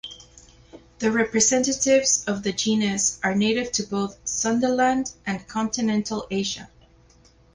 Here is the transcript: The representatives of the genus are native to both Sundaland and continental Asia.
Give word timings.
The 0.97 1.11
representatives 1.11 2.23
of 2.25 2.41
the 2.41 2.51
genus 2.51 3.19
are 3.23 3.35
native 3.35 3.71
to 3.73 3.83
both 3.83 4.17
Sundaland 4.25 5.13
and 5.27 5.47
continental 5.47 6.25
Asia. 6.31 6.71